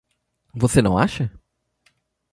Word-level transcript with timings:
Você 0.55 0.81
não 0.81 0.97
acha? 0.97 1.31